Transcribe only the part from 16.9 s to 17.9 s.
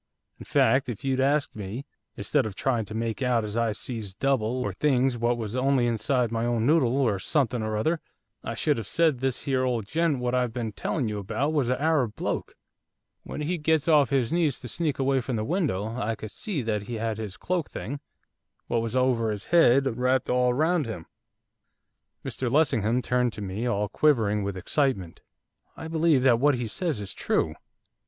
had his cloak